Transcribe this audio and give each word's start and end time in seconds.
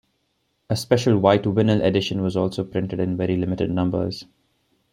A 0.67 0.75
special 0.75 1.15
white 1.19 1.43
vinyl 1.43 1.79
edition 1.85 2.23
was 2.23 2.35
also 2.35 2.63
printed 2.63 2.99
in 2.99 3.17
very 3.17 3.37
limited 3.37 3.69
numbers. 3.69 4.25